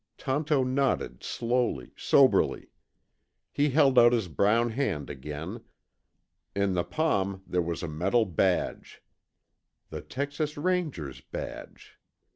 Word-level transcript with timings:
Tonto 0.17 0.63
nodded 0.65 1.23
slowly, 1.23 1.91
soberly. 1.95 2.71
He 3.51 3.69
held 3.69 3.99
out 3.99 4.13
his 4.13 4.29
brown 4.29 4.71
hand 4.71 5.11
again. 5.11 5.61
In 6.55 6.73
the 6.73 6.83
palm 6.83 7.43
there 7.45 7.61
was 7.61 7.83
a 7.83 7.87
metal 7.87 8.25
badge. 8.25 9.03
The 9.91 10.01
Texas 10.01 10.57
Ranger's 10.57 11.21
badge. 11.21 11.99